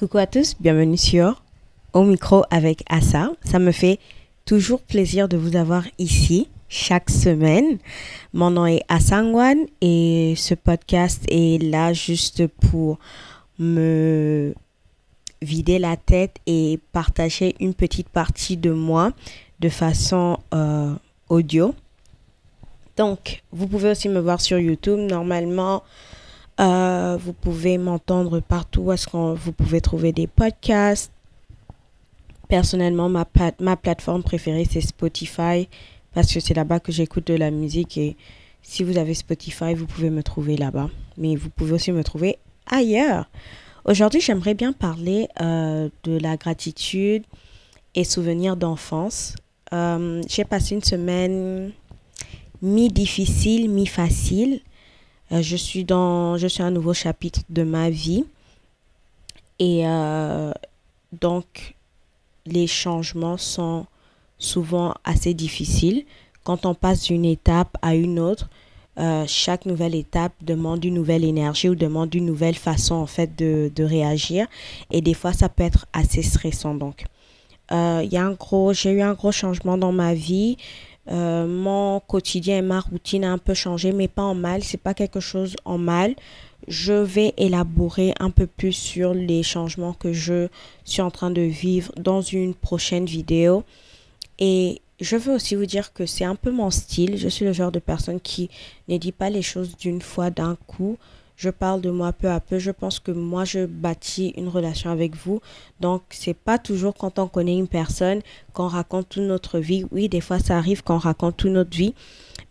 Coucou 0.00 0.16
à 0.16 0.26
tous, 0.26 0.56
bienvenue 0.58 0.96
sur 0.96 1.42
Au 1.92 2.04
micro 2.04 2.42
avec 2.48 2.82
Assa. 2.88 3.32
Ça 3.44 3.58
me 3.58 3.70
fait 3.70 3.98
toujours 4.46 4.80
plaisir 4.80 5.28
de 5.28 5.36
vous 5.36 5.56
avoir 5.56 5.84
ici 5.98 6.48
chaque 6.70 7.10
semaine. 7.10 7.76
Mon 8.32 8.50
nom 8.50 8.64
est 8.64 8.82
Assangwan 8.88 9.58
et 9.82 10.32
ce 10.38 10.54
podcast 10.54 11.22
est 11.28 11.62
là 11.62 11.92
juste 11.92 12.46
pour 12.46 12.98
me 13.58 14.54
vider 15.42 15.78
la 15.78 15.98
tête 15.98 16.36
et 16.46 16.80
partager 16.92 17.54
une 17.60 17.74
petite 17.74 18.08
partie 18.08 18.56
de 18.56 18.70
moi 18.70 19.12
de 19.60 19.68
façon 19.68 20.38
euh, 20.54 20.94
audio. 21.28 21.74
Donc, 22.96 23.42
vous 23.52 23.66
pouvez 23.66 23.90
aussi 23.90 24.08
me 24.08 24.20
voir 24.20 24.40
sur 24.40 24.58
YouTube. 24.58 24.98
Normalement, 24.98 25.82
euh, 26.60 27.16
vous 27.20 27.32
pouvez 27.32 27.78
m'entendre 27.78 28.40
partout. 28.40 28.92
Est-ce 28.92 29.06
que 29.06 29.34
vous 29.34 29.52
pouvez 29.52 29.80
trouver 29.80 30.12
des 30.12 30.26
podcasts? 30.26 31.12
Personnellement, 32.48 33.08
ma, 33.08 33.26
ma 33.60 33.76
plateforme 33.76 34.22
préférée, 34.22 34.66
c'est 34.70 34.80
Spotify 34.80 35.68
parce 36.12 36.32
que 36.32 36.40
c'est 36.40 36.54
là-bas 36.54 36.80
que 36.80 36.92
j'écoute 36.92 37.26
de 37.28 37.34
la 37.34 37.50
musique 37.50 37.96
et 37.96 38.16
si 38.62 38.82
vous 38.82 38.98
avez 38.98 39.14
Spotify, 39.14 39.74
vous 39.74 39.86
pouvez 39.86 40.10
me 40.10 40.22
trouver 40.22 40.56
là-bas. 40.56 40.90
Mais 41.16 41.36
vous 41.36 41.50
pouvez 41.50 41.72
aussi 41.72 41.92
me 41.92 42.04
trouver 42.04 42.38
ailleurs. 42.66 43.30
Aujourd'hui, 43.84 44.20
j'aimerais 44.20 44.54
bien 44.54 44.72
parler 44.72 45.28
euh, 45.40 45.88
de 46.04 46.18
la 46.18 46.36
gratitude 46.36 47.24
et 47.94 48.04
souvenirs 48.04 48.56
d'enfance. 48.56 49.34
Euh, 49.72 50.20
j'ai 50.28 50.44
passé 50.44 50.74
une 50.74 50.82
semaine 50.82 51.72
mi-difficile, 52.60 53.70
mi-facile. 53.70 54.60
Euh, 55.32 55.42
je 55.42 55.56
suis 55.56 55.84
dans, 55.84 56.36
un 56.60 56.70
nouveau 56.70 56.94
chapitre 56.94 57.40
de 57.48 57.62
ma 57.62 57.90
vie. 57.90 58.24
Et 59.58 59.84
donc, 61.20 61.74
les 62.46 62.66
changements 62.66 63.36
sont 63.36 63.84
souvent 64.38 64.94
assez 65.04 65.34
difficiles. 65.34 66.04
Quand 66.44 66.64
on 66.64 66.74
passe 66.74 67.02
d'une 67.02 67.26
étape 67.26 67.76
à 67.82 67.94
une 67.94 68.18
autre, 68.18 68.48
euh, 68.98 69.24
chaque 69.26 69.66
nouvelle 69.66 69.94
étape 69.94 70.32
demande 70.42 70.84
une 70.84 70.94
nouvelle 70.94 71.24
énergie 71.24 71.68
ou 71.68 71.74
demande 71.74 72.14
une 72.14 72.26
nouvelle 72.26 72.56
façon 72.56 72.96
en 72.96 73.06
fait 73.06 73.36
de, 73.36 73.70
réagir. 73.82 74.46
Et 74.90 75.00
des 75.00 75.14
fois, 75.14 75.32
ça 75.32 75.48
peut 75.48 75.62
être 75.62 75.86
assez 75.92 76.22
stressant. 76.22 76.74
Donc, 76.74 77.04
euh, 77.72 78.06
y 78.10 78.16
a 78.16 78.24
un 78.24 78.32
gros, 78.32 78.72
j'ai 78.72 78.90
eu 78.90 79.00
un 79.00 79.14
gros 79.14 79.32
changement 79.32 79.78
dans 79.78 79.92
ma 79.92 80.14
vie. 80.14 80.56
Euh, 81.10 81.46
mon 81.46 82.00
quotidien 82.00 82.58
et 82.58 82.62
ma 82.62 82.80
routine 82.80 83.24
a 83.24 83.32
un 83.32 83.38
peu 83.38 83.54
changé, 83.54 83.92
mais 83.92 84.08
pas 84.08 84.22
en 84.22 84.34
mal. 84.34 84.62
C'est 84.62 84.78
pas 84.78 84.94
quelque 84.94 85.20
chose 85.20 85.56
en 85.64 85.78
mal. 85.78 86.14
Je 86.68 86.92
vais 86.92 87.34
élaborer 87.36 88.14
un 88.20 88.30
peu 88.30 88.46
plus 88.46 88.72
sur 88.72 89.14
les 89.14 89.42
changements 89.42 89.92
que 89.92 90.12
je 90.12 90.48
suis 90.84 91.02
en 91.02 91.10
train 91.10 91.30
de 91.30 91.42
vivre 91.42 91.92
dans 91.96 92.20
une 92.20 92.54
prochaine 92.54 93.06
vidéo. 93.06 93.64
Et 94.38 94.80
je 95.00 95.16
veux 95.16 95.34
aussi 95.34 95.54
vous 95.54 95.66
dire 95.66 95.92
que 95.92 96.06
c'est 96.06 96.24
un 96.24 96.36
peu 96.36 96.50
mon 96.50 96.70
style. 96.70 97.16
Je 97.16 97.28
suis 97.28 97.44
le 97.44 97.52
genre 97.52 97.72
de 97.72 97.78
personne 97.78 98.20
qui 98.20 98.50
ne 98.88 98.98
dit 98.98 99.12
pas 99.12 99.30
les 99.30 99.42
choses 99.42 99.76
d'une 99.76 100.02
fois, 100.02 100.30
d'un 100.30 100.56
coup. 100.66 100.96
Je 101.40 101.48
parle 101.48 101.80
de 101.80 101.88
moi 101.88 102.12
peu 102.12 102.28
à 102.28 102.38
peu. 102.38 102.58
Je 102.58 102.70
pense 102.70 103.00
que 103.00 103.10
moi, 103.10 103.46
je 103.46 103.64
bâtis 103.64 104.34
une 104.36 104.48
relation 104.48 104.90
avec 104.90 105.16
vous. 105.16 105.40
Donc, 105.80 106.02
c'est 106.10 106.34
pas 106.34 106.58
toujours 106.58 106.92
quand 106.92 107.18
on 107.18 107.28
connaît 107.28 107.56
une 107.56 107.66
personne 107.66 108.20
qu'on 108.52 108.66
raconte 108.66 109.08
toute 109.08 109.22
notre 109.22 109.58
vie. 109.58 109.86
Oui, 109.90 110.10
des 110.10 110.20
fois, 110.20 110.38
ça 110.38 110.58
arrive 110.58 110.82
qu'on 110.82 110.98
raconte 110.98 111.38
toute 111.38 111.50
notre 111.50 111.74
vie. 111.74 111.94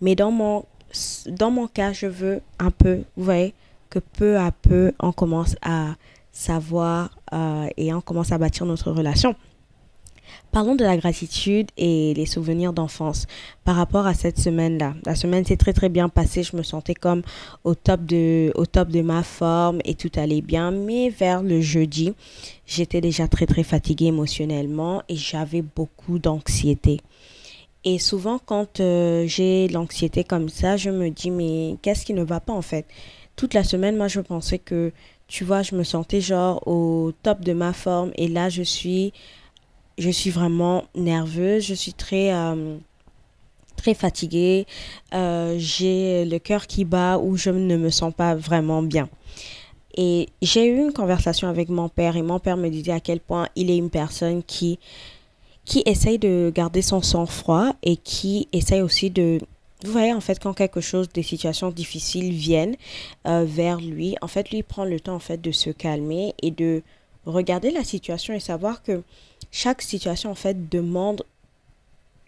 Mais 0.01 0.15
dans 0.15 0.31
mon, 0.31 0.65
cas, 1.67 1.93
je 1.93 2.07
veux 2.07 2.41
un 2.57 2.71
peu, 2.71 3.03
vous 3.15 3.25
voyez, 3.25 3.53
que 3.91 3.99
peu 3.99 4.39
à 4.39 4.51
peu, 4.51 4.91
on 4.99 5.11
commence 5.11 5.55
à 5.61 5.89
savoir 6.31 7.11
euh, 7.31 7.67
et 7.77 7.93
on 7.93 8.01
commence 8.01 8.31
à 8.31 8.39
bâtir 8.39 8.65
notre 8.65 8.91
relation. 8.91 9.35
Parlons 10.51 10.75
de 10.75 10.83
la 10.83 10.97
gratitude 10.97 11.67
et 11.77 12.13
les 12.15 12.25
souvenirs 12.25 12.73
d'enfance 12.73 13.27
par 13.63 13.75
rapport 13.75 14.07
à 14.07 14.13
cette 14.13 14.39
semaine-là. 14.39 14.95
La 15.05 15.15
semaine 15.15 15.45
s'est 15.45 15.57
très 15.57 15.73
très 15.73 15.89
bien 15.89 16.09
passée. 16.09 16.43
Je 16.43 16.57
me 16.57 16.63
sentais 16.63 16.95
comme 16.95 17.21
au 17.63 17.75
top 17.75 18.03
de, 18.05 18.51
au 18.55 18.65
top 18.65 18.89
de 18.89 19.01
ma 19.01 19.21
forme 19.23 19.79
et 19.85 19.93
tout 19.93 20.11
allait 20.15 20.41
bien. 20.41 20.71
Mais 20.71 21.09
vers 21.09 21.43
le 21.43 21.61
jeudi, 21.61 22.13
j'étais 22.65 23.01
déjà 23.01 23.27
très 23.27 23.45
très 23.45 23.63
fatiguée 23.63 24.07
émotionnellement 24.07 25.03
et 25.07 25.15
j'avais 25.15 25.61
beaucoup 25.61 26.17
d'anxiété. 26.17 27.01
Et 27.85 27.97
souvent, 27.97 28.39
quand 28.43 28.81
euh, 28.81 29.25
j'ai 29.25 29.67
l'anxiété 29.69 30.23
comme 30.23 30.49
ça, 30.49 30.75
je 30.75 30.89
me 30.89 31.09
dis, 31.09 31.31
mais 31.31 31.77
qu'est-ce 31.81 32.05
qui 32.05 32.13
ne 32.13 32.23
va 32.23 32.39
pas 32.39 32.53
en 32.53 32.61
fait? 32.61 32.85
Toute 33.35 33.53
la 33.53 33.63
semaine, 33.63 33.95
moi, 33.95 34.09
je 34.09 34.19
pensais 34.19 34.59
que, 34.59 34.91
tu 35.27 35.45
vois, 35.45 35.61
je 35.61 35.75
me 35.75 35.83
sentais 35.83 36.19
genre 36.19 36.67
au 36.67 37.13
top 37.23 37.39
de 37.41 37.53
ma 37.53 37.71
forme 37.71 38.11
et 38.15 38.27
là, 38.27 38.49
je 38.49 38.63
suis 38.63 39.13
je 39.99 40.09
suis 40.09 40.29
vraiment 40.29 40.85
nerveuse, 40.95 41.63
je 41.63 41.73
suis 41.73 41.93
très, 41.93 42.33
euh, 42.33 42.77
très 43.75 43.93
fatiguée, 43.93 44.65
euh, 45.13 45.55
j'ai 45.59 46.25
le 46.25 46.39
cœur 46.39 46.67
qui 46.67 46.85
bat 46.85 47.19
ou 47.19 47.35
je 47.35 47.49
ne 47.49 47.77
me 47.77 47.89
sens 47.89 48.13
pas 48.13 48.33
vraiment 48.33 48.81
bien. 48.81 49.09
Et 49.97 50.29
j'ai 50.41 50.65
eu 50.67 50.77
une 50.77 50.93
conversation 50.93 51.49
avec 51.49 51.67
mon 51.67 51.89
père 51.89 52.15
et 52.15 52.21
mon 52.21 52.39
père 52.39 52.55
me 52.55 52.69
disait 52.69 52.93
à 52.93 53.01
quel 53.01 53.19
point 53.19 53.49
il 53.55 53.69
est 53.69 53.77
une 53.77 53.89
personne 53.89 54.41
qui, 54.43 54.79
qui 55.65 55.83
essaye 55.85 56.17
de 56.17 56.51
garder 56.55 56.81
son 56.81 57.01
sang-froid 57.01 57.73
et 57.83 57.97
qui 57.97 58.47
essaye 58.53 58.81
aussi 58.81 59.09
de... 59.09 59.39
Vous 59.83 59.91
voyez, 59.91 60.13
en 60.13 60.21
fait, 60.21 60.39
quand 60.39 60.53
quelque 60.53 60.81
chose, 60.81 61.09
des 61.09 61.23
situations 61.23 61.69
difficiles 61.71 62.31
viennent 62.31 62.75
euh, 63.27 63.45
vers 63.47 63.79
lui, 63.79 64.15
en 64.21 64.27
fait, 64.27 64.51
lui 64.51 64.63
prend 64.63 64.85
le 64.85 64.99
temps, 64.99 65.15
en 65.15 65.19
fait, 65.19 65.41
de 65.41 65.51
se 65.51 65.69
calmer 65.69 66.33
et 66.41 66.51
de 66.51 66.81
regarder 67.25 67.71
la 67.71 67.83
situation 67.83 68.33
et 68.33 68.39
savoir 68.39 68.83
que 68.83 69.03
chaque 69.51 69.81
situation 69.81 70.31
en 70.31 70.35
fait 70.35 70.69
demande 70.69 71.23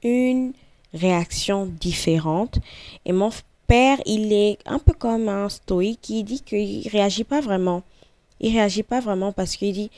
une 0.04 0.54
réaction 0.94 1.66
différente. 1.66 2.59
Et 3.06 3.14
mon 3.14 3.30
père, 3.68 4.00
il 4.06 4.34
est 4.34 4.58
un 4.66 4.80
peu 4.80 4.94
comme 4.94 5.30
un 5.30 5.50
stoïque 5.50 6.00
qui 6.02 6.24
dit 6.24 6.42
qu'il 6.42 6.88
réagit 6.90 7.24
pas 7.24 7.42
vraiment. 7.42 7.84
Il 8.40 8.52
réagit 8.54 8.84
pas 8.84 9.00
vraiment 9.00 9.31
parce 9.31 9.56
qu'il 9.56 9.74
dit 9.74 9.92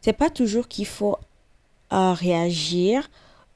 c'est 0.00 0.12
pas 0.12 0.30
toujours 0.30 0.68
qu'il 0.68 0.86
faut 0.86 1.18
euh, 1.92 2.12
réagir 2.12 3.10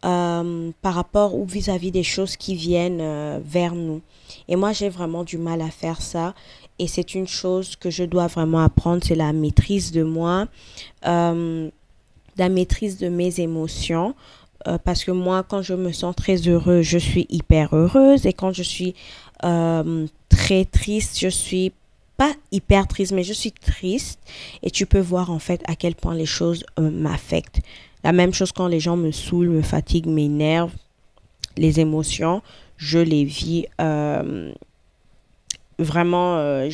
euh, 0.04 0.70
par 0.82 0.94
rapport 0.94 1.34
ou 1.36 1.44
vis-à-vis 1.44 1.92
des 1.92 2.02
choses 2.02 2.36
qui 2.36 2.56
viennent 2.56 3.00
euh, 3.00 3.38
vers 3.44 3.74
nous. 3.74 4.00
Et 4.48 4.56
moi, 4.56 4.72
j'ai 4.72 4.88
vraiment 4.88 5.22
du 5.22 5.38
mal 5.38 5.60
à 5.60 5.70
faire 5.70 6.00
ça. 6.02 6.34
Et 6.78 6.88
c'est 6.88 7.14
une 7.14 7.28
chose 7.28 7.76
que 7.76 7.90
je 7.90 8.02
dois 8.02 8.26
vraiment 8.26 8.60
apprendre, 8.60 9.04
c'est 9.04 9.14
la 9.14 9.32
maîtrise 9.32 9.92
de 9.92 10.02
moi 10.02 10.48
la 12.36 12.48
maîtrise 12.48 12.98
de 12.98 13.08
mes 13.08 13.40
émotions. 13.40 14.14
Euh, 14.68 14.78
parce 14.78 15.04
que 15.04 15.10
moi, 15.10 15.42
quand 15.42 15.62
je 15.62 15.74
me 15.74 15.92
sens 15.92 16.14
très 16.14 16.48
heureuse, 16.48 16.84
je 16.84 16.98
suis 16.98 17.26
hyper 17.30 17.74
heureuse. 17.74 18.26
Et 18.26 18.32
quand 18.32 18.52
je 18.52 18.62
suis 18.62 18.94
euh, 19.44 20.06
très 20.28 20.64
triste, 20.64 21.18
je 21.18 21.28
suis 21.28 21.72
pas 22.16 22.32
hyper 22.52 22.86
triste, 22.86 23.12
mais 23.12 23.24
je 23.24 23.32
suis 23.32 23.52
triste. 23.52 24.20
Et 24.62 24.70
tu 24.70 24.86
peux 24.86 25.00
voir 25.00 25.30
en 25.30 25.38
fait 25.38 25.62
à 25.66 25.74
quel 25.74 25.94
point 25.94 26.14
les 26.14 26.26
choses 26.26 26.64
euh, 26.78 26.90
m'affectent. 26.90 27.60
La 28.04 28.12
même 28.12 28.32
chose 28.32 28.52
quand 28.52 28.68
les 28.68 28.80
gens 28.80 28.96
me 28.96 29.10
saoulent, 29.10 29.48
me 29.48 29.62
fatiguent, 29.62 30.06
m'énervent. 30.06 30.74
Les 31.56 31.80
émotions, 31.80 32.42
je 32.76 32.98
les 32.98 33.24
vis 33.24 33.66
vraiment, 35.82 36.36
euh, 36.36 36.68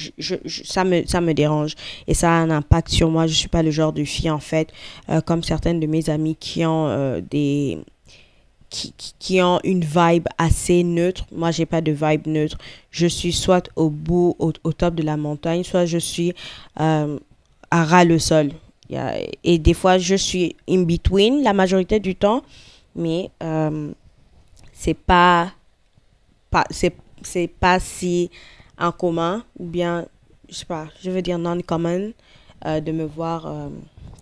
ça, 0.65 0.85
me, 0.85 1.05
ça 1.07 1.21
me 1.21 1.33
dérange 1.35 1.75
et 2.07 2.15
ça 2.15 2.31
a 2.31 2.35
un 2.35 2.51
impact 2.51 2.89
sur 2.89 3.11
moi. 3.11 3.27
Je 3.27 3.33
ne 3.33 3.37
suis 3.37 3.49
pas 3.49 3.63
le 3.63 3.71
genre 3.71 3.93
de 3.93 4.05
fille, 4.05 4.31
en 4.31 4.39
fait, 4.39 4.73
euh, 5.09 5.21
comme 5.21 5.43
certaines 5.43 5.81
de 5.81 5.87
mes 5.87 6.11
amies 6.11 6.37
qui 6.37 6.65
ont 6.65 6.89
euh, 6.89 7.21
des... 7.21 7.79
Qui, 8.71 8.93
qui, 9.19 9.41
ont 9.41 9.61
une 9.65 9.83
vibe 9.83 10.29
assez 10.37 10.85
neutre. 10.85 11.25
Moi, 11.33 11.51
j'ai 11.53 11.65
pas 11.65 11.81
de 11.81 11.91
vibe 11.91 12.27
neutre. 12.27 12.59
Je 12.91 13.07
suis 13.07 13.33
soit 13.33 13.71
au 13.77 13.89
bout, 13.89 14.37
au, 14.39 14.53
top 14.53 14.95
de 14.95 15.03
la 15.03 15.17
montagne, 15.17 15.65
soit 15.65 15.87
je 15.87 15.97
suis 15.97 16.35
à 16.77 17.07
ras 17.71 18.05
le 18.05 18.19
sol. 18.19 18.51
Et 19.43 19.59
des 19.59 19.73
fois, 19.73 19.97
je 19.97 20.17
suis 20.17 20.55
in 20.69 20.83
between 20.83 21.43
la 21.43 21.55
majorité 21.55 21.99
du 21.99 22.15
temps, 22.15 22.43
mais 22.95 23.31
c'est 24.75 24.93
pas, 24.93 25.51
pas 26.51 26.65
c'est 27.23 27.49
pas 27.49 27.81
si 27.81 28.31
en 28.79 28.93
commun 28.93 29.45
ou 29.59 29.67
bien, 29.67 30.07
je 30.49 30.55
sais 30.55 30.65
pas, 30.65 30.89
je 31.03 31.11
veux 31.11 31.23
dire 31.23 31.39
non 31.39 31.61
common, 31.61 32.13
euh, 32.67 32.81
de 32.81 32.93
me 32.93 33.05
voir 33.05 33.47
euh, 33.47 33.69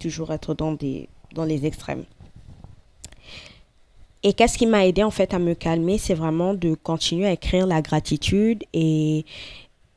toujours 0.01 0.33
être 0.33 0.55
dans, 0.55 0.73
des, 0.73 1.09
dans 1.35 1.45
les 1.45 1.67
extrêmes. 1.67 2.05
Et 4.23 4.33
qu'est-ce 4.33 4.59
qui 4.59 4.67
m'a 4.67 4.87
aidé 4.87 5.03
en 5.05 5.11
fait 5.11 5.35
à 5.35 5.39
me 5.39 5.55
calmer, 5.55 5.99
c'est 5.99 6.15
vraiment 6.15 6.53
de 6.53 6.75
continuer 6.75 7.27
à 7.27 7.33
écrire 7.33 7.67
la 7.67 7.81
gratitude 7.81 8.65
et 8.73 9.25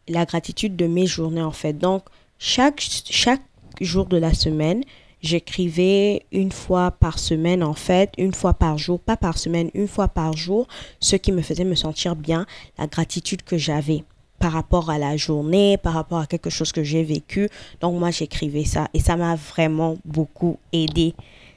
la 0.08 0.26
gratitude 0.26 0.76
de 0.76 0.88
mes 0.88 1.08
journées 1.08 1.42
en 1.42 1.52
fait. 1.52 1.74
Donc 1.74 2.04
chaque, 2.38 2.80
chaque 2.80 3.42
jour 3.82 4.06
de 4.06 4.18
la 4.18 4.34
semaine, 4.34 4.84
j'écrivais 5.22 6.26
une 6.32 6.52
fois 6.52 6.92
par 6.92 7.18
semaine 7.20 7.64
en 7.64 7.74
fait, 7.74 8.14
une 8.18 8.34
fois 8.34 8.54
par 8.54 8.78
jour, 8.78 9.00
pas 9.00 9.18
par 9.18 9.38
semaine, 9.38 9.72
une 9.74 9.88
fois 9.88 10.08
par 10.08 10.36
jour, 10.38 10.68
ce 11.00 11.16
qui 11.16 11.32
me 11.32 11.42
faisait 11.42 11.66
me 11.66 11.76
sentir 11.76 12.16
bien, 12.16 12.46
la 12.78 12.88
gratitude 12.88 13.44
que 13.44 13.58
j'avais 13.58 14.04
par 14.40 14.54
rapport 14.54 14.90
à 14.90 14.98
la 14.98 15.18
journée, 15.18 15.78
par 15.78 15.94
rapport 15.94 16.20
à 16.20 16.26
quelque 16.26 16.50
chose 16.50 16.72
que 16.72 16.84
j'ai 16.84 17.04
vécu. 17.04 17.50
Donc 17.82 18.00
moi, 18.00 18.12
j'écrivais 18.12 18.64
ça 18.64 18.88
et 18.94 19.00
ça 19.00 19.16
m'a 19.16 19.36
vraiment 19.36 19.98
beaucoup 20.06 20.58
aidé. 20.74 21.14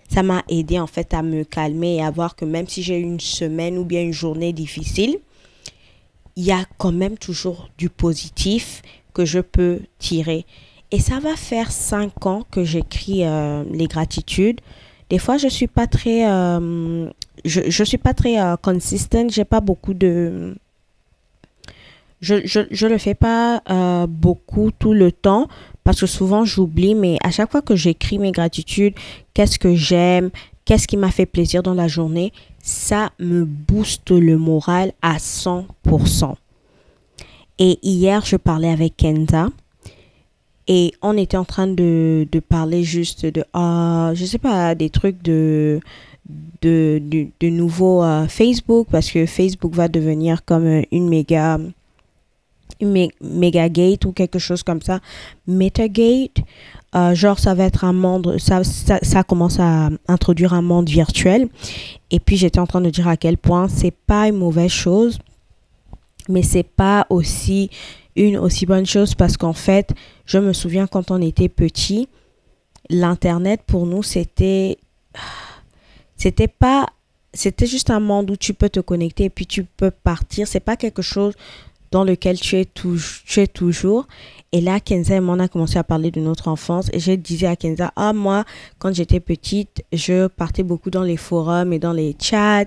Ça 0.09 0.23
m'a 0.23 0.43
aidé 0.49 0.79
en 0.79 0.87
fait 0.87 1.15
à 1.15 1.23
me 1.23 1.45
calmer 1.45 1.97
et 1.97 2.03
à 2.03 2.11
voir 2.11 2.37
que 2.37 2.45
même 2.45 2.69
si 2.69 2.83
j'ai 2.83 2.99
une 2.99 3.21
semaine 3.21 3.79
ou 3.79 3.85
bien 3.85 4.03
une 4.03 4.13
journée 4.13 4.53
difficile, 4.53 5.19
il 6.37 6.45
y 6.45 6.53
a 6.53 6.65
quand 6.79 6.93
même 6.93 7.17
toujours 7.17 7.71
du 7.79 7.89
positif 7.89 8.83
que 9.15 9.25
je 9.25 9.41
peux 9.41 9.81
tirer. 9.99 10.45
Et 10.91 11.01
ça 11.01 11.21
va 11.21 11.37
faire 11.37 11.73
cinq 11.73 12.27
ans 12.27 12.43
que 12.51 12.65
j'écris 12.65 13.25
euh, 13.25 13.65
les 13.71 13.87
gratitudes. 13.87 14.61
Des 15.09 15.19
fois, 15.19 15.39
je 15.39 15.49
suis 15.49 15.67
pas 15.67 15.87
très, 15.87 16.29
euh, 16.31 17.09
je, 17.45 17.63
je 17.69 17.85
suis 17.85 17.99
pas 17.99 18.15
très 18.15 18.41
euh. 18.41 18.57
J'ai 19.31 19.45
pas 19.45 19.61
beaucoup 19.61 19.95
de, 19.95 20.55
je, 22.23 22.37
je, 22.47 22.61
je 22.71 22.87
le 22.87 22.97
fais 22.97 23.15
pas 23.15 23.63
euh, 23.69 24.07
beaucoup 24.07 24.71
tout 24.71 24.95
le 24.95 25.11
temps 25.13 25.49
parce 25.85 26.01
que 26.01 26.07
souvent 26.07 26.45
j'oublie, 26.45 26.95
mais 26.95 27.19
à 27.25 27.33
chaque 27.33 27.51
fois 27.51 27.63
que 27.63 27.75
j'écris 27.75 28.19
mes 28.19 28.31
gratitudes, 28.31 28.95
qu'est-ce 29.35 29.59
que 29.59 29.75
j'aime, 29.75 30.31
qu'est-ce 30.65 30.87
qui 30.87 30.97
m'a 30.97 31.11
fait 31.11 31.27
plaisir 31.27 31.65
dans 31.65 31.75
la 31.75 31.89
journée, 31.89 32.33
ça 32.61 33.11
me 33.19 33.45
booste 33.45 34.13
le 34.13 34.39
moral 34.39 34.93
à 35.03 35.17
100%. 35.17 36.35
Et 37.59 37.79
hier, 37.83 38.25
je 38.25 38.37
parlais 38.37 38.71
avec 38.71 38.97
Kenza 38.97 39.49
et 40.69 40.93
on 41.03 41.17
était 41.17 41.37
en 41.37 41.45
train 41.45 41.67
de, 41.67 42.29
de 42.31 42.39
parler 42.39 42.85
juste 42.85 43.27
de, 43.27 43.41
uh, 43.57 44.15
je 44.15 44.25
sais 44.25 44.39
pas, 44.39 44.77
des 44.77 44.91
trucs 44.91 45.21
de, 45.23 45.81
de, 46.63 47.03
de, 47.05 47.27
de 47.41 47.49
nouveau 47.49 48.05
uh, 48.05 48.29
Facebook 48.29 48.87
parce 48.93 49.11
que 49.11 49.27
Facebook 49.27 49.75
va 49.75 49.89
devenir 49.89 50.45
comme 50.45 50.85
une 50.93 51.09
méga 51.09 51.59
Megagate 52.85 54.05
ou 54.05 54.13
quelque 54.13 54.39
chose 54.39 54.63
comme 54.63 54.83
ça. 54.83 55.01
Metagate, 55.47 56.39
euh, 56.95 57.15
genre 57.15 57.39
ça 57.39 57.55
va 57.55 57.65
être 57.65 57.85
un 57.85 57.93
monde, 57.93 58.37
ça, 58.39 58.65
ça, 58.65 58.99
ça, 59.03 59.23
commence 59.23 59.59
à 59.59 59.91
introduire 60.09 60.53
un 60.53 60.63
monde 60.63 60.89
virtuel. 60.89 61.49
Et 62.11 62.21
puis 62.21 62.37
j'étais 62.37 62.59
en 62.59 62.67
train 62.67 62.81
de 62.81 62.91
dire 62.91 63.09
à 63.09 63.17
quel 63.17 63.39
point 63.39 63.69
c'est 63.69 63.95
pas 63.95 64.29
une 64.29 64.37
mauvaise 64.37 64.71
chose, 64.71 65.19
mais 66.29 66.43
c'est 66.43 66.63
pas 66.63 67.07
aussi 67.09 67.71
une 68.15 68.37
aussi 68.37 68.67
bonne 68.67 68.87
chose 68.87 69.15
parce 69.15 69.37
qu'en 69.37 69.55
fait, 69.55 69.95
je 70.27 70.39
me 70.39 70.53
souviens 70.53 70.87
quand 70.87 71.11
on 71.11 71.21
était 71.23 71.49
petit, 71.49 72.09
l'internet 72.91 73.63
pour 73.67 73.87
nous 73.87 74.03
c'était 74.03 74.77
c'était 76.17 76.49
pas 76.49 76.87
c'était 77.35 77.67
juste 77.67 77.91
un 77.91 78.01
monde 78.01 78.31
où 78.31 78.37
tu 78.37 78.55
peux 78.55 78.69
te 78.69 78.81
connecter 78.81 79.25
et 79.25 79.31
puis 79.31 79.47
tu 79.47 79.65
peux 79.65 79.91
partir. 79.91 80.47
C'est 80.47 80.61
pas 80.61 80.77
quelque 80.77 81.03
chose 81.03 81.35
dans 81.93 82.03
lequel 82.03 82.41
tu 82.41 82.57
es, 82.57 82.67
tu 82.67 83.41
es 83.41 83.47
toujours. 83.47 84.09
Et 84.51 84.61
là, 84.61 84.81
Kenza 84.81 85.15
et 85.17 85.21
moi, 85.21 85.37
on 85.37 85.39
a 85.39 85.49
commencé 85.49 85.79
à 85.79 85.85
parler 85.85 86.11
de 86.11 86.21
notre 86.21 86.49
enfance. 86.49 86.91
Et 86.93 86.99
je 86.99 87.13
disais 87.13 87.47
à 87.47 87.57
Kenza, 87.57 87.93
ah, 87.97 88.13
moi, 88.13 88.45
quand 88.79 88.93
j'étais 88.93 89.21
petite, 89.21 89.85
je 89.93 90.27
partais 90.27 90.63
beaucoup 90.63 90.91
dans 90.91 91.03
les 91.03 91.17
forums 91.17 91.73
et 91.73 91.79
dans 91.79 91.93
les 91.93 92.17
chats. 92.21 92.67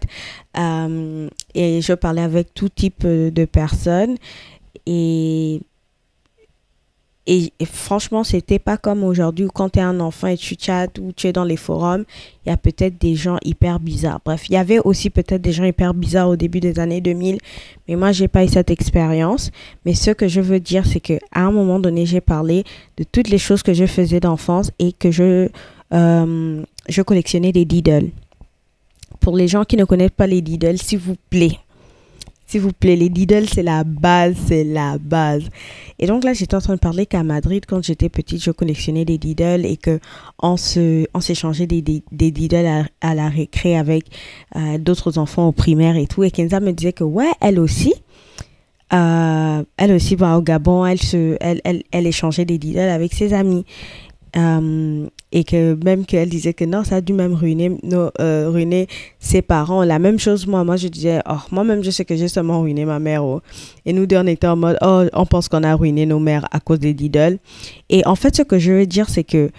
Euh, 0.58 1.28
et 1.54 1.82
je 1.82 1.94
parlais 1.94 2.22
avec 2.22 2.54
tout 2.54 2.70
type 2.70 3.06
de 3.06 3.46
personnes. 3.46 4.16
Et 4.86 5.62
et, 7.28 7.52
franchement, 7.66 8.24
c'était 8.24 8.60
pas 8.60 8.78
comme 8.78 9.04
aujourd'hui 9.04 9.46
où 9.46 9.50
quand 9.50 9.70
tu 9.70 9.80
es 9.80 9.82
un 9.82 10.00
enfant 10.00 10.28
et 10.28 10.38
tu 10.38 10.56
chattes 10.60 11.00
ou 11.00 11.12
tu 11.12 11.26
es 11.26 11.34
dans 11.34 11.44
les 11.44 11.58
forums, 11.58 12.06
il 12.46 12.50
y 12.50 12.52
a 12.52 12.58
peut-être 12.58 13.00
des 13.02 13.16
gens 13.16 13.38
hyper 13.44 13.80
bizarres. 13.80 14.20
Bref, 14.24 14.48
il 14.48 14.54
y 14.54 14.58
avait 14.58 14.78
aussi 14.78 15.10
peut-être 15.10 15.42
des 15.42 15.52
gens 15.52 15.64
hyper 15.64 15.96
bizarres 15.96 16.30
au 16.30 16.36
début 16.36 16.60
des 16.60 16.78
années 16.80 17.02
2000, 17.02 17.40
mais 17.88 17.96
moi, 17.96 18.12
j'ai 18.12 18.28
pas 18.28 18.44
eu 18.44 18.48
cette 18.48 18.70
expérience. 18.70 19.50
Mais 19.86 19.96
ce 19.96 20.12
que 20.12 20.28
je 20.28 20.40
veux 20.40 20.60
dire, 20.60 20.86
c'est 20.86 21.00
que 21.00 21.18
à 21.32 21.42
un 21.42 21.52
moment 21.52 21.80
donné, 21.80 22.06
j'ai 22.06 22.22
parlé 22.22 22.64
de 22.98 23.04
toutes 23.04 23.30
les 23.30 23.40
choses 23.40 23.64
que 23.64 23.74
je 23.74 23.88
faisais 23.88 24.20
d'enfance 24.20 24.72
et 24.78 24.94
que 24.94 25.10
je, 25.10 25.50
euh, 25.94 26.64
je 26.88 27.02
collectionnais 27.02 27.52
des 27.52 27.66
diddles. 27.66 28.12
Pour 29.20 29.36
les 29.36 29.48
gens 29.48 29.64
qui 29.64 29.78
ne 29.78 29.86
connaissent 29.86 30.12
pas 30.16 30.28
les 30.28 30.42
diddles, 30.42 30.78
s'il 30.78 31.00
vous 31.00 31.16
plaît, 31.32 31.58
s'il 32.56 32.62
vous 32.62 32.72
plaît, 32.72 32.96
les 32.96 33.10
diddles, 33.10 33.50
c'est 33.50 33.64
la 33.64 33.84
base, 33.84 34.34
c'est 34.48 34.64
la 34.64 34.98
base. 34.98 35.44
Et 36.00 36.08
donc 36.08 36.24
là, 36.24 36.32
j'étais 36.32 36.56
en 36.56 36.62
train 36.62 36.76
de 36.76 36.80
parler 36.80 37.06
qu'à 37.06 37.22
Madrid, 37.22 37.66
quand 37.68 37.84
j'étais 37.84 38.08
petite, 38.08 38.42
je 38.42 38.52
collectionnais 38.52 39.04
des 39.04 39.18
diddles 39.18 39.66
et 39.66 39.76
que 39.76 40.00
on 40.42 40.56
se, 40.56 41.06
on 41.14 41.20
s'échangeait 41.20 41.68
des, 41.68 41.82
des, 41.82 42.86
à, 43.02 43.14
la 43.14 43.28
récré 43.28 43.78
avec 43.78 44.06
euh, 44.56 44.78
d'autres 44.78 45.18
enfants 45.18 45.50
au 45.50 45.52
primaire 45.52 45.98
et 45.98 46.08
tout. 46.08 46.24
Et 46.24 46.32
Kenza 46.32 46.62
me 46.62 46.72
disait 46.72 46.94
que 46.94 47.04
ouais, 47.04 47.30
elle 47.42 47.60
aussi, 47.60 47.94
euh, 48.94 49.62
elle 49.76 49.92
aussi, 49.92 50.16
va 50.16 50.38
au 50.38 50.42
Gabon, 50.42 50.86
elle 50.86 51.02
se, 51.02 51.36
elle, 51.42 51.60
elle, 51.66 51.84
elle 51.92 52.08
échangeait 52.08 52.46
des 52.46 52.58
diddles 52.58 52.80
avec 52.80 53.14
ses 53.14 53.34
amis. 53.34 53.66
Euh, 54.38 55.10
et 55.32 55.44
que 55.44 55.78
même 55.84 56.06
qu'elle 56.06 56.30
disait 56.30 56.54
que 56.54 56.66
non, 56.66 56.84
ça 56.84 56.98
a 56.98 57.02
dû 57.02 57.14
même 57.14 57.34
ruiner, 57.34 57.78
no, 57.84 58.10
euh, 58.20 58.86
ses 59.20 59.42
parents. 59.42 59.84
La 59.84 60.00
même 60.00 60.20
chose, 60.20 60.48
moi, 60.48 60.64
moi 60.64 60.78
je 60.78 60.88
disais, 60.88 61.20
oh, 61.30 61.40
moi-même, 61.52 61.84
je 61.84 61.92
sais 61.92 62.06
que 62.06 62.16
j'ai 62.16 62.28
seulement 62.28 62.62
ruiné 62.62 62.86
ma 62.86 63.00
mère. 63.00 63.26
Oh. 63.26 63.42
Et 63.86 63.94
nous 63.94 64.06
deux, 64.06 64.18
on 64.18 64.28
était 64.28 64.48
en 64.48 64.56
mode, 64.56 64.78
oh, 64.82 65.04
on 65.14 65.26
pense 65.26 65.50
qu'on 65.50 65.64
a 65.64 65.76
ruiné 65.76 66.06
nos 66.06 66.20
mères 66.20 66.48
à 66.52 66.60
cause 66.60 66.80
des 66.80 66.94
diddles. 66.94 67.40
Et 67.90 68.06
en 68.06 68.16
fait, 68.16 68.36
ce 68.36 68.44
que 68.44 68.60
je 68.60 68.72
veux 68.72 68.86
dire, 68.86 69.10
c'est 69.10 69.24
que 69.24 69.50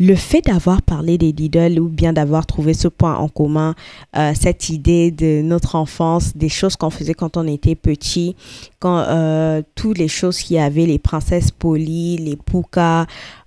le 0.00 0.14
fait 0.14 0.40
d'avoir 0.40 0.80
parlé 0.80 1.18
des 1.18 1.32
diddles 1.32 1.78
ou 1.78 1.88
bien 1.88 2.12
d'avoir 2.12 2.46
trouvé 2.46 2.72
ce 2.72 2.88
point 2.88 3.16
en 3.16 3.28
commun, 3.28 3.74
euh, 4.16 4.32
cette 4.34 4.70
idée 4.70 5.10
de 5.10 5.42
notre 5.42 5.74
enfance, 5.74 6.36
des 6.36 6.48
choses 6.48 6.76
qu'on 6.76 6.90
faisait 6.90 7.12
quand 7.12 7.36
on 7.36 7.46
était 7.46 7.74
petit, 7.74 8.34
quand 8.78 8.98
euh, 8.98 9.62
toutes 9.74 9.98
les 9.98 10.08
choses 10.08 10.38
qu'il 10.38 10.56
y 10.56 10.58
avait, 10.58 10.86
les 10.86 10.98
princesses 10.98 11.50
polies, 11.50 12.16
les 12.16 12.36
poukas, 12.36 13.06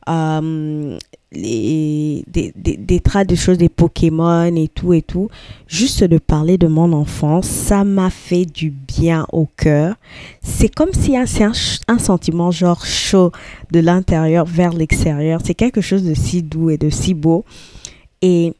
euh, 0.10 0.98
les, 1.32 2.24
des, 2.28 2.54
des, 2.56 2.78
des 2.78 3.02
de 3.26 3.36
choses, 3.36 3.58
des 3.58 3.70
Pokémon 3.70 4.56
et 4.56 4.68
tout 4.68 4.94
et 4.94 5.02
tout. 5.02 5.30
Juste 5.68 6.04
de 6.04 6.18
parler 6.18 6.58
de 6.58 6.68
mon 6.68 6.94
enfance, 6.94 7.48
ça 7.48 7.84
m'a 7.84 8.10
fait 8.10 8.46
du 8.46 8.70
bien 8.70 9.26
au 9.32 9.48
cœur. 9.58 9.96
C'est 10.42 10.74
comme 10.74 10.94
si 10.94 11.16
c'est 11.26 11.44
un, 11.44 11.52
un, 11.88 12.00
sentiment 12.00 12.52
genre 12.52 12.86
chaud 12.86 13.32
de 13.72 13.80
l'intérieur 13.80 14.46
vers 14.46 14.74
l'extérieur. 14.74 15.42
C'est 15.44 15.56
quelque 15.56 15.82
chose 15.82 16.04
de 16.04 16.14
si 16.14 16.44
doux 16.44 16.70
et 16.70 16.78
de 16.78 16.90
si 16.90 17.14
beau. 17.14 17.46
Et 18.22 18.54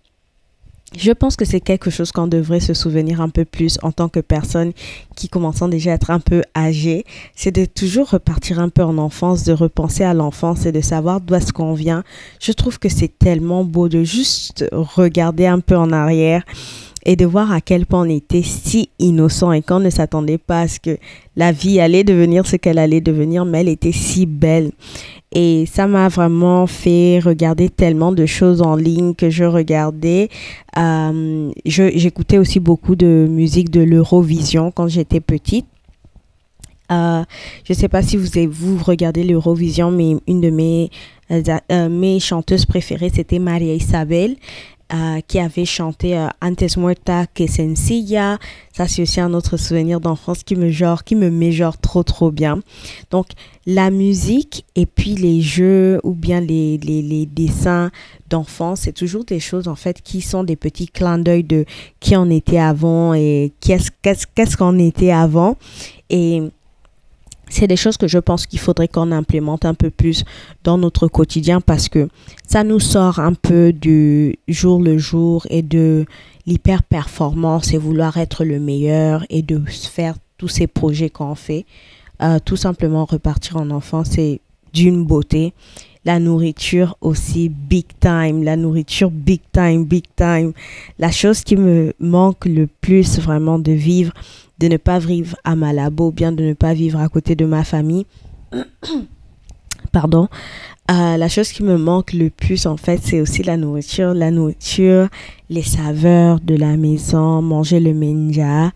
je 0.98 1.12
pense 1.12 1.36
que 1.36 1.46
c'est 1.46 1.60
quelque 1.60 1.90
chose 1.90 2.12
qu'on 2.12 2.28
devrait 2.28 2.60
se 2.60 2.74
souvenir 2.74 3.22
un 3.22 3.30
peu 3.30 3.46
plus 3.46 3.80
en 3.82 3.92
tant 3.92 4.10
que 4.10 4.20
personne 4.20 4.74
qui 5.16 5.28
commençant 5.28 5.68
déjà 5.68 5.92
à 5.92 5.96
être 5.96 6.12
un 6.12 6.20
peu 6.20 6.44
âgée. 6.56 7.06
C'est 7.36 7.52
de 7.52 7.66
toujours 7.66 8.12
repartir 8.12 8.60
un 8.60 8.70
peu 8.70 8.84
en 8.84 8.98
enfance, 8.98 9.44
de 9.44 9.54
repenser 9.54 10.04
à 10.04 10.14
l'enfance 10.14 10.66
et 10.66 10.72
de 10.72 10.82
savoir 10.82 11.22
d'où 11.22 11.36
est-ce 11.36 11.54
qu'on 11.54 11.74
vient. 11.74 12.04
Je 12.40 12.52
trouve 12.52 12.80
que 12.80 12.90
c'est 12.90 13.18
tellement 13.18 13.64
beau 13.64 13.90
de 13.90 14.04
juste 14.04 14.66
regarder 14.72 15.46
un 15.46 15.60
peu 15.60 15.76
en 15.76 15.92
arrière 15.92 16.44
et 17.06 17.16
de 17.16 17.26
voir 17.26 17.52
à 17.52 17.62
quel 17.62 17.86
point 17.86 18.02
on 18.06 18.10
était 18.10 18.44
si 18.44 18.90
innocent 19.00 19.52
et 19.52 19.62
qu'on 19.62 19.80
ne 19.80 19.90
s'attendait 19.90 20.38
pas 20.38 20.62
à 20.62 20.68
ce 20.68 20.80
que 20.80 20.98
la 21.36 21.52
vie 21.52 21.80
allait 21.80 22.04
devenir 22.04 22.46
ce 22.46 22.56
qu'elle 22.56 22.80
allait 22.80 23.02
devenir, 23.02 23.46
mais 23.46 23.62
elle 23.62 23.70
était 23.70 23.92
si 23.92 24.26
belle. 24.26 24.72
Et 25.36 25.66
ça 25.66 25.88
m'a 25.88 26.10
vraiment 26.10 26.68
fait 26.68 27.20
regarder 27.20 27.70
tellement 27.70 28.12
de 28.12 28.26
choses 28.28 28.62
en 28.62 28.76
ligne 28.76 29.16
que 29.16 29.32
je 29.32 29.44
regardais. 29.44 30.30
Euh, 30.78 31.52
J'écoutais 31.66 32.38
aussi 32.38 32.60
beaucoup 32.60 32.96
de 32.96 33.28
musique 33.30 33.72
de 33.72 33.82
l'Eurovision 33.82 34.72
quand 34.72 34.88
j'étais 34.88 35.22
petite. 35.22 35.66
Euh, 36.92 37.24
je 37.64 37.74
ne 37.74 37.78
sais 37.78 37.88
pas 37.88 38.04
si 38.04 38.18
vous, 38.18 38.28
vous 38.52 38.84
regardez 38.84 39.24
l'Eurovision, 39.24 39.90
mais 39.90 40.18
une 40.28 40.42
de 40.42 40.52
mes, 40.52 40.92
euh, 41.32 41.90
mes 41.90 42.20
chanteuses 42.20 42.66
préférées, 42.66 43.12
c'était 43.14 43.40
Maria 43.40 43.74
Isabel. 43.74 44.36
Euh, 44.92 45.22
qui 45.28 45.40
avait 45.40 45.66
chanté 45.66 46.16
euh, 46.16 46.28
Antes 46.40 46.78
muerta 46.78 47.26
que 47.26 47.48
sencilla. 47.48 48.38
Ça, 48.74 48.88
c'est 48.88 49.02
aussi 49.02 49.20
un 49.20 49.34
autre 49.34 49.58
souvenir 49.58 50.00
d'enfance 50.00 50.44
qui 50.44 50.56
me 50.56 50.70
genre, 50.70 51.04
qui 51.04 51.16
me 51.16 51.52
genre 51.52 51.80
trop, 51.80 52.04
trop 52.04 52.30
bien. 52.30 52.60
Donc, 53.10 53.28
la 53.66 53.90
musique 53.90 54.66
et 54.76 54.86
puis 54.86 55.16
les 55.16 55.42
jeux 55.42 56.00
ou 56.04 56.14
bien 56.14 56.42
les, 56.42 56.78
les, 56.78 57.26
dessins 57.26 57.90
d'enfance, 58.30 58.82
c'est 58.82 58.92
toujours 58.92 59.24
des 59.24 59.40
choses, 59.40 59.68
en 59.68 59.76
fait, 59.76 60.00
qui 60.04 60.22
sont 60.22 60.44
des 60.44 60.58
petits 60.58 60.90
clins 60.90 61.18
d'œil 61.18 61.44
de 61.44 61.66
qui 62.00 62.16
on 62.16 62.30
était 62.30 62.60
avant 62.60 63.16
et 63.16 63.52
qu'est-ce 63.62 64.58
qu'on 64.58 64.78
était 64.78 65.12
avant. 65.12 65.58
Et 66.12 66.44
c'est 67.54 67.68
des 67.68 67.76
choses 67.76 67.98
que 67.98 68.08
je 68.08 68.18
pense 68.18 68.46
qu'il 68.46 68.60
faudrait 68.60 68.88
qu'on 68.88 69.12
implémente 69.12 69.66
un 69.66 69.74
peu 69.74 69.90
plus 69.90 70.24
dans 70.64 70.78
notre 70.78 71.08
quotidien 71.08 71.62
parce 71.62 71.88
que 71.88 72.10
ça 72.48 72.64
nous 72.64 72.80
sort 72.80 73.20
un 73.20 73.34
peu 73.34 73.72
du 73.72 74.38
jour 74.48 74.82
le 74.82 74.98
jour 74.98 75.46
et 75.50 75.62
de 75.62 76.06
l'hyper 76.46 76.84
performance 76.84 77.74
et 77.74 77.78
vouloir 77.78 78.18
être 78.18 78.44
le 78.44 78.60
meilleur 78.60 79.26
et 79.30 79.42
de 79.42 79.62
faire 79.68 80.16
tous 80.38 80.48
ces 80.48 80.68
projets 80.68 81.10
qu'on 81.10 81.36
fait. 81.36 81.66
Euh, 82.22 82.40
tout 82.44 82.58
simplement 82.58 83.06
repartir 83.06 83.58
en 83.58 83.70
enfance, 83.70 84.10
c'est 84.12 84.42
d'une 84.74 85.06
beauté. 85.06 85.54
La 86.06 86.20
nourriture 86.20 86.98
aussi, 87.00 87.50
big 87.50 87.86
time. 88.00 88.44
La 88.44 88.58
nourriture, 88.58 89.10
big 89.10 89.40
time, 89.54 89.86
big 89.86 90.04
time. 90.16 90.52
La 91.00 91.12
chose 91.12 91.44
qui 91.44 91.56
me 91.56 91.94
manque 92.00 92.46
le 92.46 92.68
plus 92.68 93.20
vraiment 93.20 93.58
de 93.58 93.72
vivre 93.72 94.12
de 94.60 94.68
ne 94.68 94.78
pas 94.78 95.00
vivre 95.00 95.36
à 95.44 95.56
Malabo, 95.56 96.12
bien 96.12 96.32
de 96.32 96.44
ne 96.44 96.54
pas 96.54 96.74
vivre 96.74 97.00
à 97.00 97.10
côté 97.10 97.36
de 97.36 97.46
ma 97.46 97.64
famille. 97.64 98.06
Pardon. 99.92 100.28
Euh, 100.92 101.18
la 101.18 101.30
chose 101.30 101.52
qui 101.52 101.64
me 101.64 101.78
manque 101.78 102.14
le 102.14 102.30
plus, 102.30 102.66
en 102.66 102.78
fait, 102.78 103.00
c'est 103.04 103.22
aussi 103.22 103.44
la 103.44 103.58
nourriture. 103.58 104.14
La 104.14 104.32
nourriture, 104.32 105.08
les 105.50 105.62
saveurs 105.62 106.40
de 106.40 106.56
la 106.56 106.76
maison, 106.78 107.42
manger 107.42 107.80
le 107.80 107.94
menja, 107.94 108.72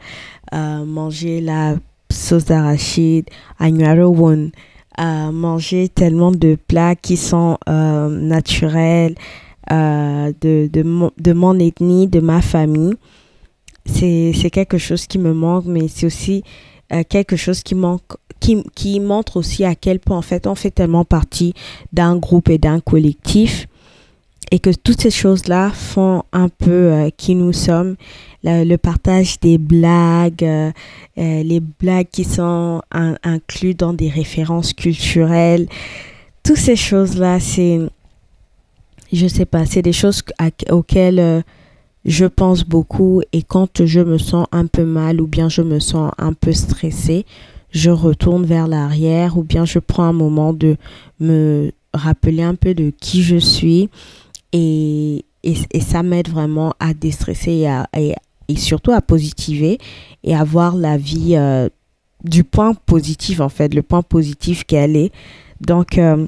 euh, 0.54 0.86
manger 0.86 1.42
la 1.42 1.76
sauce 2.12 2.46
d'arachide, 2.46 3.26
won, 3.60 4.52
euh, 5.00 5.32
manger 5.32 5.90
tellement 5.90 6.32
de 6.32 6.58
plats 6.68 6.96
qui 6.96 7.18
sont 7.18 7.58
naturels, 7.68 9.16
de, 9.70 10.68
de, 10.68 11.12
de 11.18 11.34
mon 11.34 11.60
ethnie, 11.60 12.08
de 12.08 12.20
ma 12.22 12.42
famille. 12.42 12.94
C'est 13.88 14.50
quelque 14.52 14.78
chose 14.78 15.08
qui 15.08 15.18
me 15.18 15.34
manque, 15.34 15.66
mais 15.66 15.88
c'est 15.88 16.06
aussi 16.06 16.44
euh, 16.94 17.04
quelque 17.08 17.36
chose 17.36 17.64
qui 17.64 17.76
manque 17.76 18.02
qui, 18.40 18.64
qui, 18.76 19.00
montre 19.00 19.38
aussi 19.38 19.66
à 19.66 19.76
quel 19.76 20.00
point 20.00 20.18
en 20.18 20.22
fait 20.22 20.46
on 20.48 20.56
fait 20.56 20.72
tellement 20.72 21.04
partie 21.04 21.54
d'un 21.92 22.16
groupe 22.16 22.50
et 22.50 22.60
d'un 22.60 22.80
collectif 22.80 23.68
et 24.52 24.60
que 24.60 24.70
toutes 24.70 25.02
ces 25.02 25.12
choses-là 25.12 25.72
font 25.72 26.24
un 26.32 26.48
peu 26.48 26.72
euh, 26.72 27.10
qui 27.18 27.36
nous 27.36 27.52
sommes. 27.52 27.98
Le, 28.44 28.78
partage 28.78 29.42
des 29.42 29.58
blagues, 29.58 30.44
euh, 30.44 30.72
les 31.18 31.60
blagues 31.60 32.08
qui 32.10 32.24
sont 32.24 32.82
in, 32.92 33.16
inclus 33.24 33.74
dans 33.74 33.92
des 33.92 34.08
références 34.08 34.72
culturelles, 34.72 35.68
toutes 36.44 36.56
ces 36.56 36.78
choses-là, 36.78 37.42
c'est, 37.42 37.82
je 39.12 39.28
sais 39.28 39.46
pas, 39.46 39.66
c'est 39.66 39.82
des 39.82 39.92
choses 39.92 40.24
auxquelles 40.70 41.44
je 42.08 42.26
pense 42.26 42.64
beaucoup 42.64 43.22
et 43.34 43.44
quand 43.44 43.86
je 43.86 44.00
me 44.00 44.18
sens 44.18 44.48
un 44.54 44.66
peu 44.66 44.86
mal 44.86 45.22
ou 45.22 45.28
bien 45.28 45.50
je 45.50 45.62
me 45.62 45.80
sens 45.80 46.12
un 46.18 46.34
peu 46.34 46.54
stressée, 46.54 47.26
je 47.70 47.92
retourne 47.92 48.46
vers 48.46 48.68
l'arrière 48.68 49.38
ou 49.38 49.44
bien 49.44 49.66
je 49.66 49.80
prends 49.80 50.04
un 50.04 50.14
moment 50.14 50.54
de 50.54 50.78
me 51.20 51.72
rappeler 51.94 52.44
un 52.44 52.56
peu 52.56 52.74
de 52.74 52.94
qui 53.02 53.24
je 53.24 53.36
suis 53.36 53.90
et, 54.54 55.26
et, 55.44 55.82
ça 55.82 56.02
m'aide 56.02 56.30
vraiment 56.30 56.74
à 56.80 56.94
déstresser 56.94 57.68
et, 57.98 58.56
surtout 58.56 58.92
à 58.92 59.02
positiver 59.02 59.78
et 60.24 60.34
à 60.34 60.46
voir 60.46 60.78
la 60.78 60.98
vie 60.98 61.36
euh, 61.36 61.68
du 62.24 62.46
point 62.46 62.74
positif 62.74 63.42
en 63.42 63.50
fait, 63.50 63.74
le 63.74 63.84
point 63.84 64.02
positif 64.02 64.64
qu'elle 64.64 64.96
est. 64.96 65.12
Donc, 65.60 65.98
euh, 65.98 66.28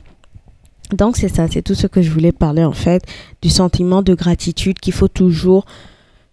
donc 0.93 1.17
c'est 1.17 1.33
ça, 1.33 1.47
c'est 1.49 1.61
tout 1.61 1.75
ce 1.75 1.87
que 1.87 2.01
je 2.01 2.11
voulais 2.11 2.31
parler 2.31 2.63
en 2.63 2.73
fait, 2.73 3.03
du 3.41 3.49
sentiment 3.49 4.01
de 4.01 4.13
gratitude 4.13 4.79
qu'il 4.79 4.93
faut 4.93 5.07
toujours 5.07 5.65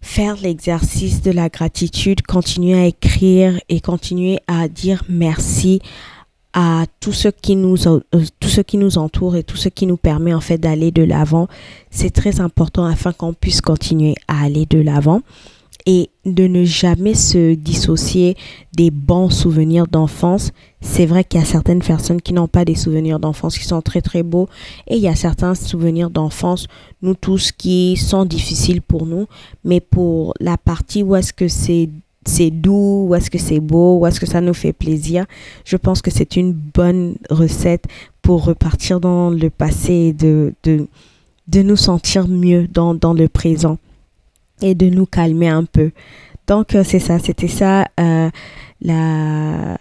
faire 0.01 0.35
l'exercice 0.41 1.21
de 1.21 1.31
la 1.31 1.49
gratitude, 1.49 2.21
continuer 2.21 2.79
à 2.79 2.85
écrire 2.85 3.59
et 3.69 3.81
continuer 3.81 4.39
à 4.47 4.67
dire 4.67 5.03
merci 5.09 5.81
à 6.53 6.85
tout 6.99 7.13
ce 7.13 7.27
qui 7.27 7.55
nous 7.55 7.87
euh, 7.87 7.99
tout 8.39 8.49
ce 8.49 8.61
qui 8.61 8.77
nous 8.77 8.97
entoure 8.97 9.35
et 9.35 9.43
tout 9.43 9.57
ce 9.57 9.69
qui 9.69 9.85
nous 9.85 9.97
permet 9.97 10.33
en 10.33 10.39
fait 10.39 10.57
d'aller 10.57 10.91
de 10.91 11.03
l'avant. 11.03 11.47
C'est 11.91 12.09
très 12.09 12.39
important 12.39 12.85
afin 12.85 13.11
qu'on 13.13 13.33
puisse 13.33 13.61
continuer 13.61 14.15
à 14.27 14.43
aller 14.43 14.65
de 14.65 14.79
l'avant 14.79 15.21
et 15.87 16.09
de 16.25 16.47
ne 16.47 16.65
jamais 16.65 17.13
se 17.13 17.55
dissocier 17.55 18.35
des 18.75 18.91
bons 18.91 19.29
souvenirs 19.29 19.87
d'enfance. 19.87 20.51
C'est 20.81 21.05
vrai 21.05 21.23
qu'il 21.23 21.39
y 21.39 21.43
a 21.43 21.45
certaines 21.45 21.81
personnes 21.81 22.21
qui 22.21 22.33
n'ont 22.33 22.49
pas 22.49 22.65
des 22.65 22.75
souvenirs 22.75 23.19
d'enfance 23.19 23.57
qui 23.57 23.63
sont 23.63 23.81
très 23.81 24.01
très 24.01 24.21
beaux 24.21 24.49
et 24.87 24.97
il 24.97 25.01
y 25.01 25.07
a 25.07 25.15
certains 25.15 25.55
souvenirs 25.55 26.09
d'enfance, 26.09 26.67
nous 27.01 27.15
tous, 27.15 27.53
qui 27.53 27.95
sont 27.95 28.25
difficiles 28.25 28.81
pour 28.81 29.05
nous, 29.05 29.27
mais 29.63 29.79
pour 29.79 30.33
la 30.41 30.57
partie 30.57 31.03
où 31.03 31.15
est-ce 31.15 31.33
que 31.33 31.47
c'est 31.47 31.89
c'est 32.25 32.51
doux, 32.51 33.05
où 33.07 33.15
est-ce 33.15 33.29
que 33.29 33.37
c'est 33.37 33.61
beau, 33.61 33.99
où 33.99 34.05
est-ce 34.05 34.19
que 34.19 34.25
ça 34.25 34.41
nous 34.41 34.53
fait 34.53 34.73
plaisir. 34.73 35.25
Je 35.63 35.77
pense 35.77 36.01
que 36.01 36.11
c'est 36.11 36.35
une 36.35 36.51
bonne 36.51 37.15
recette 37.29 37.85
pour 38.21 38.43
repartir 38.43 38.99
dans 38.99 39.29
le 39.29 39.49
passé 39.49 39.93
et 39.93 40.13
de, 40.13 40.53
de, 40.63 40.87
de 41.47 41.61
nous 41.61 41.77
sentir 41.77 42.27
mieux 42.27 42.67
dans, 42.67 42.93
dans 42.93 43.13
le 43.13 43.29
présent 43.29 43.77
et 44.61 44.75
de 44.75 44.87
nous 44.87 45.05
calmer 45.05 45.49
un 45.49 45.65
peu. 45.65 45.91
Donc 46.47 46.75
euh, 46.75 46.83
c'est 46.83 46.99
ça, 46.99 47.19
c'était 47.19 47.47
ça 47.47 47.85
euh, 47.99 48.29
la 48.81 49.77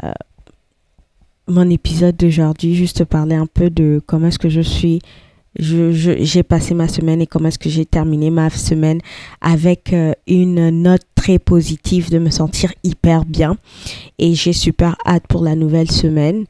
mon 1.49 1.71
épisode 1.71 2.17
d'aujourd'hui, 2.17 2.75
juste 2.75 3.05
parler 3.05 3.37
un 3.37 3.47
peu 3.47 3.71
de 3.71 4.03
comment 4.05 4.27
est-ce 4.27 4.39
que 4.39 4.49
je 4.49 4.61
suis 4.61 5.01
je, 5.59 6.17
j'ai 6.21 6.43
passé 6.43 6.75
ma 6.75 6.87
semaine 6.87 7.23
et 7.23 7.27
comment 7.27 7.49
est-ce 7.49 7.59
que 7.59 7.71
j'ai 7.71 7.87
terminé 7.87 8.31
ma 8.31 8.51
semaine 8.51 9.01
avec 9.41 9.93
euh, 9.95 10.13
une 10.27 10.83
note 10.83 11.05
très 11.15 11.39
positive 11.39 12.11
de 12.11 12.19
me 12.19 12.29
sentir 12.29 12.73
hyper 12.83 13.25
bien 13.25 13.57
et 14.19 14.35
j'ai 14.35 14.53
super 14.53 14.97
hâte 15.07 15.27
pour 15.29 15.43
la 15.43 15.55
nouvelle 15.55 15.91
semaine. 15.91 16.45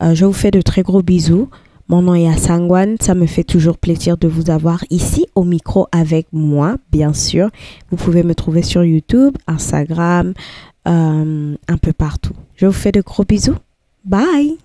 Je 0.00 0.24
vous 0.24 0.32
fais 0.32 0.52
de 0.52 0.60
très 0.60 0.82
gros 0.82 1.02
bisous. 1.02 1.48
Mon 1.88 2.02
nom 2.02 2.14
est 2.14 2.28
Asangwan. 2.28 2.96
Ça 3.00 3.14
me 3.14 3.26
fait 3.26 3.44
toujours 3.44 3.78
plaisir 3.78 4.18
de 4.18 4.28
vous 4.28 4.50
avoir 4.50 4.84
ici 4.90 5.26
au 5.34 5.44
micro 5.44 5.88
avec 5.90 6.26
moi, 6.32 6.76
bien 6.92 7.14
sûr. 7.14 7.50
Vous 7.90 7.96
pouvez 7.96 8.22
me 8.22 8.34
trouver 8.34 8.62
sur 8.62 8.84
YouTube, 8.84 9.36
Instagram, 9.46 10.34
euh, 10.86 11.54
un 11.66 11.76
peu 11.78 11.92
partout. 11.92 12.34
Je 12.56 12.66
vous 12.66 12.72
fais 12.72 12.92
de 12.92 13.00
gros 13.00 13.24
bisous. 13.24 13.56
Bye 14.04 14.58